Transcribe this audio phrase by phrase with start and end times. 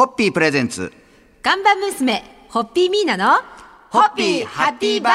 [0.00, 0.90] ホッピープレゼンツ。
[1.42, 3.34] 看板娘、ホッピーミーナの、
[3.90, 5.12] ホッピーハッピーバー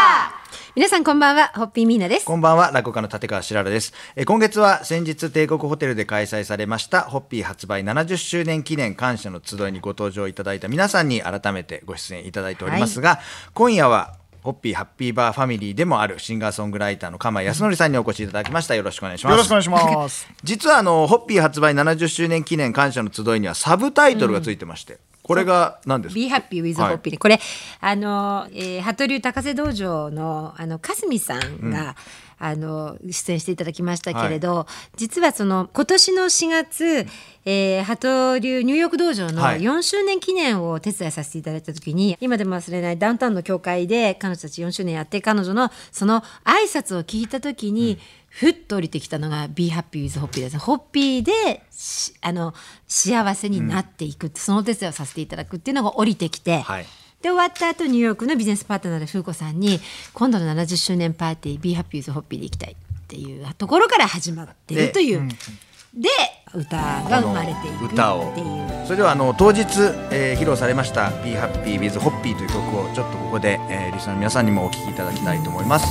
[0.75, 2.25] 皆さんこんばんは、ホッピーミーナです。
[2.27, 3.93] こんばんは、落語家の立川しららです。
[4.15, 13.19] えー今月は先日帝国ホテルで開催されました、ホッピー発売70周年記念感謝の集いにご登場いただいた皆さんに改めてご出演いただいておりますが、
[13.55, 14.13] 今夜は、
[14.45, 18.75] ホッピーハッピーバーファミリーでもあるシンガーソングライターの釜井康則さんにお越しいただきました。
[18.75, 19.31] よろしくお願いします。
[19.31, 20.29] よろしくお願いします。
[20.43, 27.39] 実はあの、ホッピー発売70周年記念感謝の集いにはサブタイトルがついてまして、これが何ですか？Be Happy with はい Hoppy これ
[27.81, 31.95] あの、えー、鳩流高瀬道場のあのかすみさんが、
[32.37, 37.07] あの出演していただきましたけれど、実はその今年の4月、
[37.45, 39.61] えー、鳩流ニューヨーク道場のはい。
[39.61, 47.99] 4周年記念をお手伝いさせていただいた時に、今でも忘れないダウンタウンの教会で彼女たち4周年やって彼女のその挨拶を聞いた時に、
[48.29, 50.57] ふっと降りてきたのが Be Happy with Hoppy です。
[50.57, 52.53] ホッピーでしあの
[52.87, 56.85] 幸せになっていくって、そのお手伝いをさせていただくっていうのが降りてきて、はい
[57.25, 59.79] で終わった後ニューヨークのビジネスパートナーで風子さんに
[60.13, 65.27] 今度の70周年パーティー Be Happy with Hoppy で行きたいっていうところから始まってるという。
[65.95, 66.07] で
[66.53, 67.93] 歌が生まれていくっていう。
[67.93, 68.33] 歌を
[68.85, 69.63] それではあの当日、
[70.11, 75.87] えー披露されました「Be Happy with Hoppy」という曲をちょっとここで、えーリスナーの皆さんにもお聴きいただきたいと思います。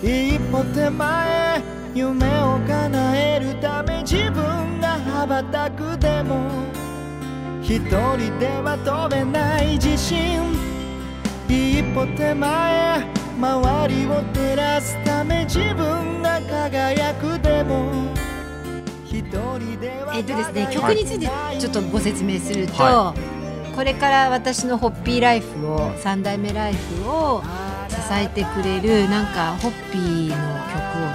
[0.00, 6.83] 一歩手前夢を叶えるため自分が羽ばたくでも
[7.64, 10.52] 一人では飛べない自信。
[11.48, 13.06] 一歩手前
[13.40, 18.12] 周りを照らすため自分が輝くでも。
[19.06, 21.26] 一人ではえっとですね曲について
[21.58, 23.14] ちょっとご説明すると、は
[23.74, 27.42] これから私のホッピーライフを三代目ライフを
[27.88, 30.43] 支えてくれるなんかホッピー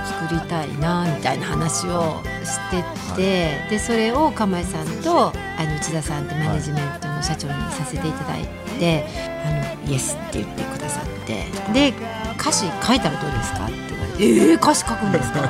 [0.06, 8.48] 作りたいなみたいな話をしてって、でそれを釜井さんとあの内田さんってマネジメントの社長にさせていただい
[8.80, 9.06] て
[9.46, 11.94] 「あのイエス」って言ってくださってで
[12.40, 13.66] 歌詞書いたらどうですか？
[13.66, 15.42] って言われて「えー、歌詞書くんですか?」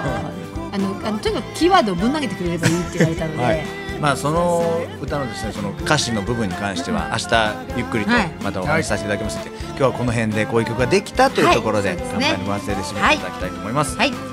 [0.72, 3.44] あのあのとにかくキーワードをぶん投げてくれればいいって言われたので。
[3.44, 3.66] はい。
[4.00, 8.32] まあ、その歌のですねその歌詞の部分に関しては明日ゆっくりとはい。
[8.42, 13.98] またお話しさせていただきますので、今日はこの辺でこういう曲ができたというところで、乾杯のご発声で締めていただきたいと思います。
[13.98, 14.29] はい、えー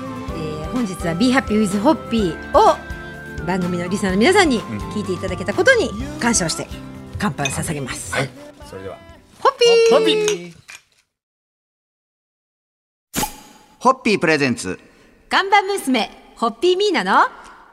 [0.77, 2.77] 本日は Be Happy with Hoppy を
[3.47, 5.89] 番組のリスナーの皆さんに聞いていただけたことに
[6.19, 6.67] 感謝をして
[7.17, 8.13] 乾杯を捧げます。
[8.13, 8.29] はい。
[8.63, 8.97] それでは。
[9.39, 10.53] ホッピーホッピー
[13.79, 14.79] ホッピープレゼンツ
[15.29, 17.27] 看板娘ホッピーミーナの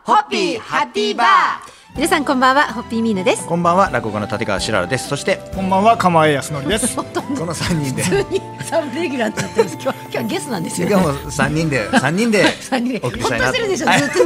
[0.04, 3.46] ホッピーハッピーバー皆さんこんばんはホッピーミーナです。
[3.46, 5.06] こんばんは落語家の立川しららです。
[5.06, 6.96] そしてこんばんは釜江康則です。
[6.98, 8.02] この3人で。
[8.02, 9.78] 普通にサブレギュラーになってます。
[9.80, 13.00] 今日今日はゲストなんですよ、今日も3人で三人で 三人で。
[13.04, 13.52] お送りしたいなと。
[13.54, 14.24] してるでしょ、ずっと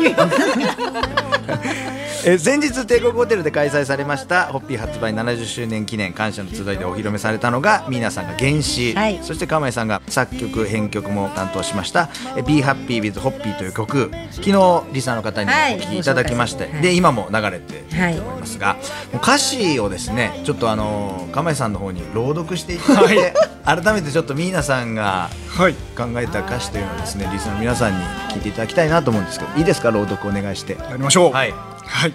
[2.24, 9.18] えー先日帝国ホテルで開催されましたホッピー発売70周年記念感謝の集いでお披露目されたのがミーナさんが原詞、はい。
[9.22, 12.08] そして釜井さんが作曲編曲も担当しました
[12.46, 18.80] 「Be Happy with Hoppy」という曲昨日リスナーの方にお聴きいただきまして、ご紹介で今も流れていはいると思いますが、も
[19.14, 23.34] う歌詞をですねちょっとあの釜井さんの方に朗読していただいて、
[23.68, 25.74] 改めてちょっとミーナさんがはい。
[25.94, 29.90] 考えた歌詞というのをですねリスナーの皆さんに聞いていただきたいなと思うんですけどいいですか？
[29.90, 30.72] 朗読お願いして。
[30.72, 31.32] やりましょう。
[31.32, 31.52] はい。
[31.52, 32.14] はい。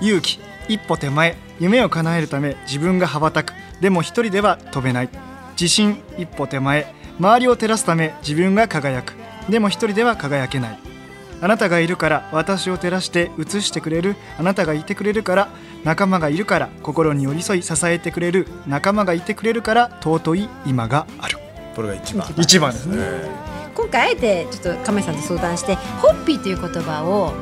[0.00, 1.36] 勇気一歩手前。
[1.60, 3.52] 夢を叶えるため自分が羽ばたく。
[3.82, 5.10] でも一人では飛べない。
[5.60, 6.94] 自信一歩手前。
[7.18, 9.12] 周りを照らすため自分が輝く。
[9.50, 10.78] でも一人では輝けない
[11.40, 14.16] あなたがいるから私を照らして映してくれる。
[14.38, 15.48] あなたがいてくれるから
[15.84, 18.46] 仲間がいるから心に寄り添い支えてくれる。
[18.66, 21.38] 仲間がいてくれるから尊い今がある。
[21.76, 22.26] これが一番。
[22.36, 23.48] 一番ですね。
[23.74, 27.32] 今回あえてちょっと亀井さんと相談してホッピーという言葉を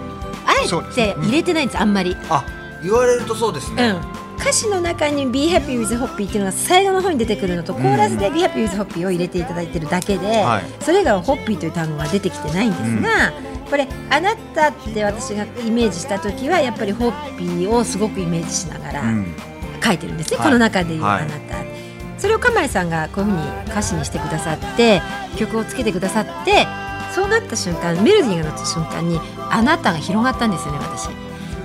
[0.45, 2.15] あえて入れてないんですあんまり。
[2.29, 2.45] あ
[2.83, 10.65] 言われるとそうですね、うん、歌詞の中に「Be Happy with Hoppy」っていうのが最後の方に出てくるのと、コーラスで「Be Happy with Hoppy」を入れていただいてるだけで、はい。
[10.85, 13.33] それ以外は「ホッピー」という単語が出てきてないんですが、
[13.69, 19.37] これ「あなた」って私がイメージした時はやっぱりホッピーをすごくイメージしながらうん。
[19.85, 20.47] 書いてるんですね、はい。
[20.47, 21.57] この中でいう「はいあなた」
[22.19, 25.03] それを釜井さんがこういうふうに歌詞にしてくださって
[25.37, 26.67] 曲をつけてくださって
[27.15, 29.21] そうなった瞬間メロディーが乗った瞬間に
[29.51, 31.09] 「あなた」が広がったんですよね私。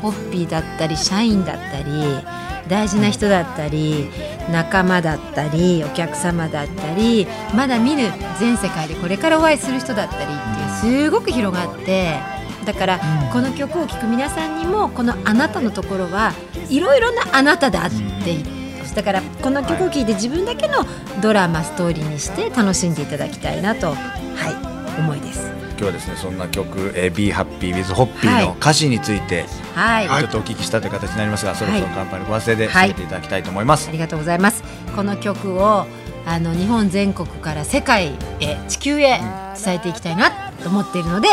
[0.02, 2.20] ホッピーだったり社員だったり
[2.68, 4.10] 大事な人だったり
[4.50, 12.20] 仲間だったりお客様だったりまだ見ぬ全世界でこれからお会いする人だったりっていうすごく広がって
[12.66, 13.00] だから
[13.32, 16.34] この曲を聴く皆さんにもこの「あなた」のところは
[16.70, 17.92] いろいろな「あなた」だっ
[18.24, 18.62] て
[18.96, 20.86] だからこの曲を聴いて自分だけの
[21.22, 25.51] ドラマストーリーにして楽しんでいただきたいなとはい思いです。
[25.82, 29.46] 日はですねそんな曲「えー、Be Happy with Hoppy」の歌詞について、
[29.76, 32.90] はい、ちょっとお聞きしたという形になりますが、そろそろ乾杯のご発声ではい。
[32.90, 34.64] 締めていただきたいと思います、ありがとうございます。
[34.96, 35.86] この曲を
[36.26, 39.20] あの日本全国から世界へ地球へ
[39.64, 40.32] 伝えていきたいな
[40.62, 41.30] と思っているので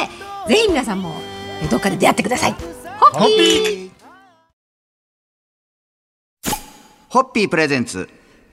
[0.48, 1.14] ぜひ皆さんも
[1.62, 2.54] えどっかで出会ってください。
[2.98, 3.90] ホッピー
[7.08, 8.08] ホッピープレゼンツ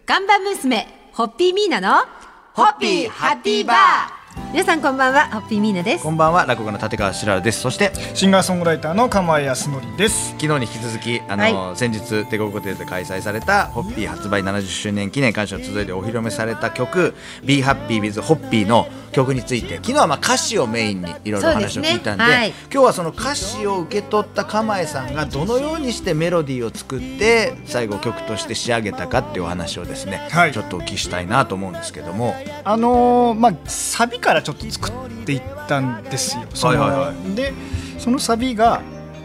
[0.05, 2.05] 看板娘ホッピーミーナの？
[2.53, 6.03] ホッピーハッピーバー皆さんこんばんはホッピーミーナです。
[6.05, 7.59] こんばんは落語家の立川しららです。
[7.59, 10.29] そしてシンガーソングライターの釜井康則です。
[10.39, 22.49] 昨日に引き続きあの、先日帝国ホテルで開催されたホッピー発売70周年記念感謝の集いでお披露目された曲「Be Happy with Hoppy」の曲について昨日はまあ歌詞をメインにいろいろお話を聞いたんでねはい。
[22.71, 30.53] 今日はその歌詞を受け取った釜江さんがどのようにしてメロディーを作って最後曲として仕上げたかっていうお話をですね、はい。
[30.53, 32.35] ちょっとお聞きしたいなと思うんですけども。
[32.63, 36.43] あのーまあサビからちょっと作っていったんですよ。
[36.53, 37.51] そのはいはいはで
[37.97, 38.81] そのサビが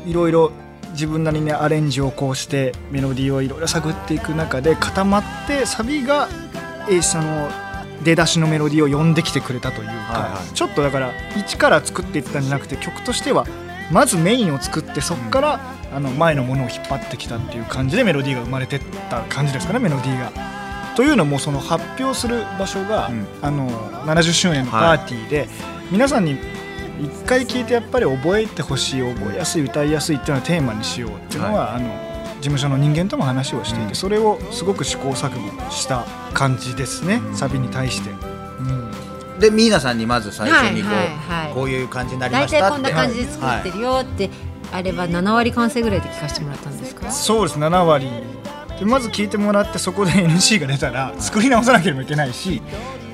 [0.06, 0.50] いろいろ
[0.92, 6.28] 自分なりにアレンジをこうしてメロディーをいろいろ探っていく中で固まってサビが
[6.88, 7.48] えーその
[8.02, 13.46] 出だしのメロディーを呼んできてくれたというか、はいはいちょっとだから一から作っていったんじゃなくて曲としては
[13.92, 15.60] まずメインを作ってそこから、
[15.92, 18.80] あの前のものを引っ張ってきたっていう感じでメロディーが生まれてっ
[19.10, 20.59] た感じですかねメロディーが。
[20.96, 23.26] というのもその発表する場所が、うん。
[23.42, 23.68] あの
[24.04, 25.48] 70周年のパーティーで、
[25.90, 26.38] 皆さんに
[27.00, 31.88] 一回聞いてやっぱり覚えてほしい覚えやすい歌いやすいっていうのをテーマにしようっていうのは、あの
[32.36, 33.94] 事務所の人間とも話をしていて、うん。
[33.94, 36.04] それをすごく試行錯誤した
[36.34, 37.36] 感じですね、うん。
[37.36, 38.10] サビに対して。
[38.10, 38.90] うん。
[39.40, 41.54] でミーナさんにまず最初にこう,、はいはいはい。
[41.54, 42.60] こういう感じになりましたって。
[42.60, 44.30] 大体こんな感じで作ってるよって、
[44.72, 47.10] あれば7割完成ぐらいで聞かせてもらったんですか？
[47.10, 48.08] そうです7割
[48.80, 52.60] でまず聞いてもらってそこで NC が出たら作り直さなければいけないし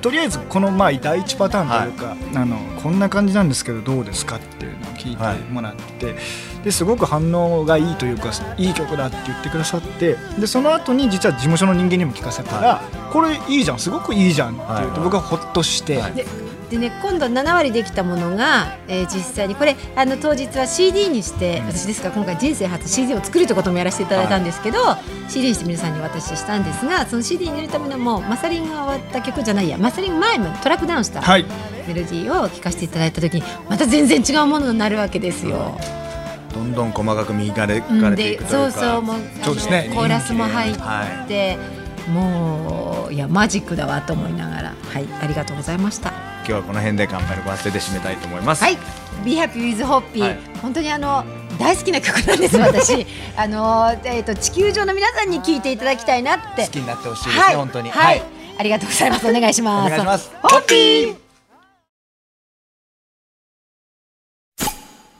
[0.00, 6.14] とりあえずこのまあ第一パターンというか、あのこんな感じなんですけどどうですかっていうのを聞いてもらって、
[6.62, 12.82] ですごく反応がいいというかいい曲だって言ってくださってでその後に実は事務所の人間にも聞かせたら、
[13.12, 14.86] これいいじゃんすごくいいじゃんって言うと、はい。
[14.86, 22.08] はい僕はほっとして、はいででね今度7割できたものが、えー実際にこれあの当日は CD にして私ですか？
[22.08, 24.78] ら今回人生初 CD を作るということもやらせていただいたんですけど、
[25.28, 31.44] CD にして皆さんにお渡ししたんですがその CD に入れるためのもうマサリンが終わった曲じゃないやマサリン前もトラックダウンしたはい。
[31.86, 35.78] メロディーを聴かせていただいた時にまた全然違うものになるわけですよ。
[36.52, 39.90] どんどん細かく磨かれていでくというか、そうそうもうそうですね。
[39.94, 44.74] コーラスも入って、はもういやマジックだわと思いながら。
[44.92, 46.12] はいありがとうございました。
[46.48, 48.62] 今日はこの辺で乾杯のご発声で締めたいと思います。
[48.62, 48.78] はい、
[49.24, 50.38] Be Happy with Hoppy、はい。
[50.62, 51.24] 本当にあの
[51.58, 53.04] 大好きな曲なんです私。
[53.36, 56.66] あのえっ、と地球上の皆さんに聞いていただきたいなって。
[56.66, 57.56] 好きになってほしいですね、はい。
[57.56, 57.90] 本当に。
[57.90, 58.22] はい、
[58.58, 59.28] ありがとうございます。
[59.28, 59.90] お願いしおます。
[59.90, 60.30] 願いします。
[60.40, 61.16] ホッピー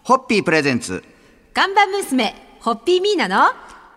[0.05, 1.03] ホッピープレゼンツ。
[1.53, 3.47] 看板娘ホッピーミーナの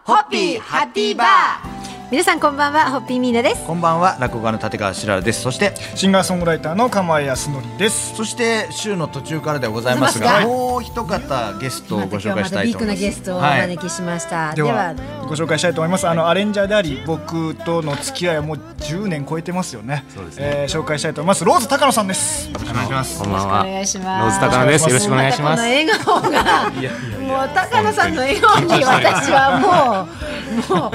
[0.03, 1.78] ホッピーハッピーバー
[2.11, 5.41] 皆さんこんばんはホッピーミーナですこんばんは、落語家の立川しららです。
[5.41, 8.15] そして、シンガーソングライターの釜井康則です。
[8.15, 12.99] そして週の途中からではございますが、もう一方ゲストをご紹介したいと思います。
[12.99, 16.07] ゲストをおはい招きしました、ではではご紹介したいと思います。
[16.07, 20.03] あのアレンジャーであり僕との付き合いはもう10年超えてますよね。
[20.09, 21.45] そうですねえー紹介したいと思います。
[21.45, 22.49] ローズ高野さんです。
[22.55, 23.19] お願いします。
[23.19, 23.61] こんばんは。
[23.61, 24.89] お願いしますローズ高野です。
[24.89, 25.61] よろしくお願いします。
[25.61, 26.71] またこの笑顔が
[27.19, 30.38] もう高野さんの笑顔に私はもう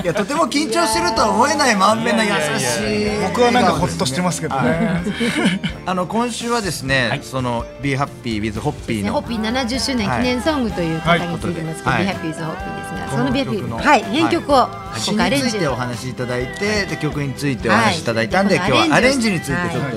[0.02, 3.20] いや、とても緊張してるとは思えない満面な優しい。
[3.28, 5.02] 僕はなんかほっとしてますけどね。
[5.86, 9.04] あの今週はですね、その Be Happy with Hoppy の。
[9.04, 12.04] ねホッピー70周年記念ソングという方についてますけど、はい。
[12.04, 14.02] Be Happy with Hoppy ですが、その Be 曲 Happy のはい。
[14.04, 18.70] 編曲を詩今回アレンジについてお話しいただいてで曲についてお話しいただいたんで、はい。
[18.70, 19.96] 今日はアレンジについてちょっと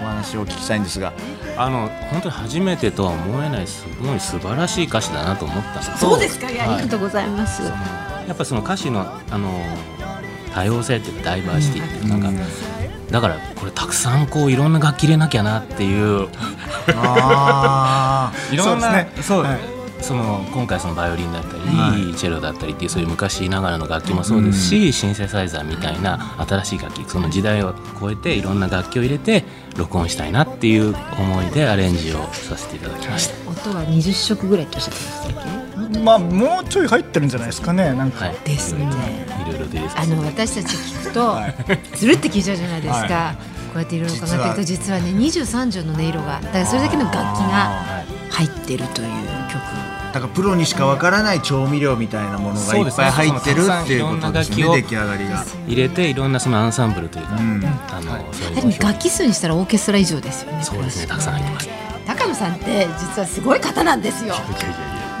[0.00, 1.12] お話をお聞きしたいんですが、
[1.56, 6.46] あの本当に初めてとは思えないすごい素晴らしい歌詞だなと思ったそうですか。
[6.46, 7.62] ありがとうございます、
[8.28, 9.48] やっぱその歌詞のあの
[10.54, 12.42] 多様性っていうかダイバーシティっていうかなんか、
[13.10, 16.28] だからこれたくさんこういろんな楽器入れなきゃなっていう。
[16.94, 19.22] あ いろんなそうですね。
[19.22, 19.42] そう。
[19.42, 19.58] はい。
[20.00, 29.44] その今回そのバイオリンだったり、はチェロだったりっていうそういう昔ながらの楽器もそうですし、シンセサイザーみたいな新しい楽器その時代を超えていろんな楽器を入れて
[29.76, 33.50] 録音したいなっていう思いでアレンジをさせていただきました。
[33.50, 35.57] 音は20色ぐらいとおっしゃってましたっけ？
[36.02, 37.92] まあもうちょい入ってるんじゃないですかね。
[37.94, 38.26] なんか。
[38.26, 38.88] はい、ですね。
[39.46, 41.36] いろいろであの私たち聞くと
[41.96, 43.34] ずるって聞いちゃうじゃないですか、
[43.68, 49.08] こうやっていろいろ伺ってると実はね23条の音色がだからそれだけの楽器が入ってるという
[49.50, 49.88] 曲。
[50.12, 55.44] だからプロにしかわからない調味料みたいなものがいっぱい入ってるっていうことですね出来上がりが。
[55.66, 57.64] 入れていろんなそのアンサンブルというか、ん。
[57.90, 61.06] あのそうい楽器数にしたらオーケストラ以上ですよねそうですね。
[61.06, 61.68] たくさん入ってます。
[62.06, 64.34] 高野さんって実はすごい方なんですよ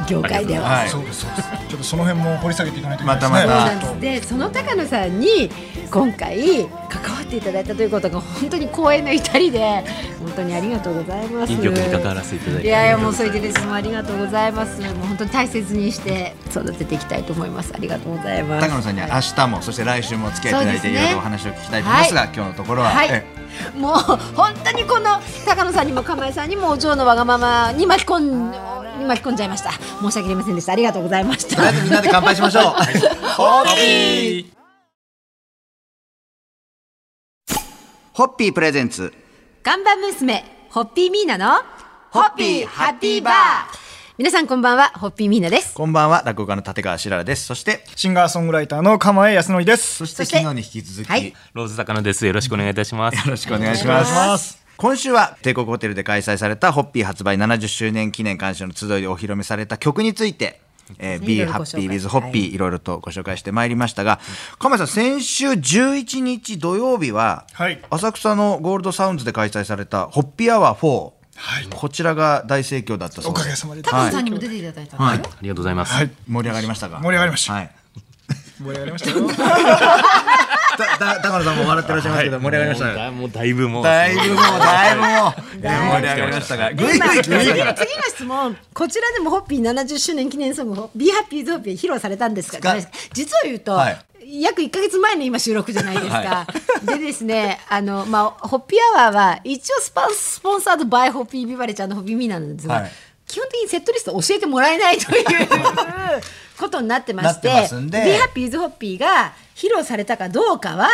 [0.06, 0.68] 業界では。
[0.68, 0.88] はい。
[0.88, 1.48] そうですそうです。
[1.68, 3.36] ちょっとその辺も掘り下げていかないといけないですね。
[3.36, 3.86] またまた。
[3.86, 5.50] なんでその高野さんに
[5.90, 9.84] 今回関わっていただいたということが本当に光栄の至りで
[10.20, 11.52] 本当にありがとうございます。
[11.52, 12.68] いい曲に関わらせていただいて。
[12.68, 13.64] いやいやもうそれでです。
[13.64, 14.80] もうありがとうございます。
[14.80, 17.72] もう本当に大切にして育てていきたいと思います。
[17.74, 18.68] ありがとうございます。
[18.68, 23.08] 高野さんには明日もそして来週もお付き合いいただいてねいろいろお話を聞きたいと思いますが、今日のところは、はい。
[23.10, 23.38] え
[23.76, 23.94] もう
[24.36, 28.58] 本当にこの高野さんにも釜井さんにもお嬢のわがままに巻き込んに
[29.06, 29.72] 巻き込んじゃいました。
[29.72, 30.72] 申し訳ありませんでした。
[30.72, 31.74] ありがとうございましたとりあえ。
[31.74, 32.64] ずみんなで乾杯しましょう。
[33.36, 34.46] ホッピー
[38.12, 39.12] ホッピープレゼンツ
[39.62, 41.62] 看板娘ホッピーミーナの
[42.10, 43.34] ホッピーハッピーバー。
[44.18, 45.74] 皆さんこんばんはホッピーミーナです。
[45.74, 54.67] こんばんは落語家の立川しららですそしてシンガーソングライターの釜江康則ですそしてそして昨日に引き続き、はいローズ高野ですよろしくお願いいたしますよろしくお願いします。
[54.78, 60.60] 今週は帝国ホテルで開催されたホッピー発売70周年記念感謝の集いでお披露目された曲について、
[61.00, 61.88] えー、ね Be いろいろご紹介。
[61.88, 62.58] Happy with Hoppy い。
[62.58, 64.20] ろいろとご紹介してまいりましたが、
[64.60, 67.82] 亀井さん先週11日土曜日は、はい。
[67.90, 71.12] 浅草のゴールドサウンズで開催されたホッピーアワー4、
[71.74, 73.44] こちらが大盛況だったそうおです。
[73.46, 73.82] かげさまで。
[73.82, 75.18] 高野さんにも出ていただいたんはい。
[75.18, 76.10] ありがとうございます、はい。
[76.28, 77.00] 盛り上がりましたか？
[77.02, 77.52] 盛り上がりました。
[77.54, 77.70] はい。
[78.60, 79.26] 盛り上がりましたよ
[80.78, 83.10] だだ高野さんも笑ってらっしゃいますけど、盛り上がりましたね。
[83.10, 83.84] もうだいぶもう。
[83.84, 85.32] だいぶもうだいぶもう。
[85.52, 87.74] 盛り上がりましたが、ぐいぐい来次の
[88.08, 92.80] 質問こちらでもホッピー70周年記念ソング「Be Happy with Hoppy」披露されたんですがが
[93.12, 93.98] 実を言うと、はい。
[94.30, 96.46] 約1か月前の今収録じゃないですか。
[96.82, 102.90] でですねあの、まあ、ホッピーアワーは一応スパンスポンサードバイホッピービバレッジホッピーミーなんですが、はい
[103.28, 105.24] 基本的にセットリスト教えてもらえないという
[106.58, 110.88] ことになってまして Be Happy with Hoppy が披露されたかどうかは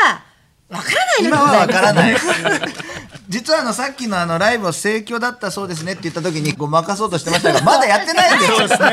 [0.69, 2.75] わからないので今はわございますからない。
[3.29, 8.53] 実はあのさっきのあのライブを盛況だったそうですねって言った時にごまかそうとしてましたがまだやってないんです。
[8.53, 8.89] そうですね。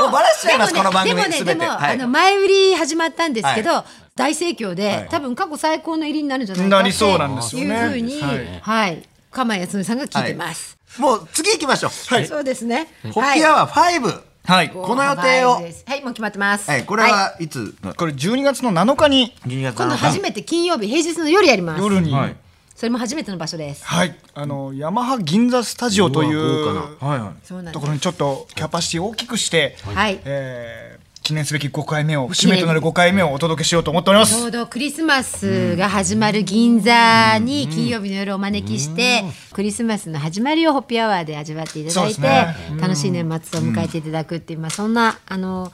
[0.00, 1.44] もうバラしちゃいます、この番組でもね。
[1.44, 3.84] でも、はいあの前売り始まったんですけど、は
[4.16, 10.77] 大盛況で、はい多分過去最高の入りになるんじゃないかなりそうなんですよねいうふうに、はいはい、釜谷康さんが聞いてます。
[10.98, 11.90] もう次行きましょう。
[12.26, 12.88] そうですね。
[13.12, 14.22] ホッピーアワー5。
[14.44, 16.70] はいこの予定をはい、はいもう決まってます。
[16.70, 17.74] はい、これはいつ？
[17.82, 21.82] のこれ12月の7日に12月今度初めて金曜日平日の夜やります。
[21.82, 22.36] 夜にはい
[22.74, 23.84] それも初めての場所です。
[23.84, 27.72] はいあのヤマハ銀座スタジオというはいはい。
[27.72, 27.88] とこ。
[27.88, 30.18] ろにちょっとキャパシティを大きくして、はい。
[30.24, 30.87] えー
[31.28, 34.34] 記念すべき5回目を節目となる5回目をお届けしようと思っております。
[34.34, 42.22] ちょうどクリスマスが始まる銀座に金曜日の夜お招きして、クリスマスの始まりをホッピーアワーで味わっていただいて、
[42.80, 45.70] 楽しい年末を迎えていただくっていう、まあ、そんなあの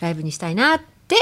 [0.00, 1.16] ライブにしたいなって、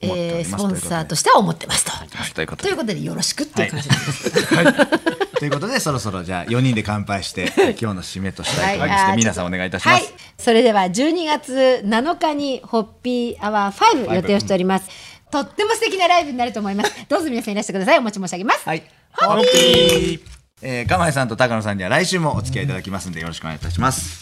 [0.00, 1.92] えー、スポンサーとしては思ってますと。
[2.34, 2.64] ということ
[2.94, 3.02] で。
[3.02, 5.32] よろしくっていう感じです。
[5.38, 8.88] ということでそろそろじゃあ4人で乾杯して 今日の締めとしたいと思い。
[8.88, 10.14] ますあーので皆さんお願いいたします。
[10.42, 14.88] はい、それでは12月7日にホッピーアワー5予定をしております。
[15.30, 17.06] とっても素敵なライブになると思います。
[17.08, 17.98] どうぞ皆さんいらしてください。
[17.98, 18.68] お待ち申し上げます。
[18.68, 18.82] はい。
[19.12, 20.20] ホッピー。
[20.62, 24.21] えー、釜井さんと高野さんには来週もお付き合いいただきますのでよろしくお願いいたします。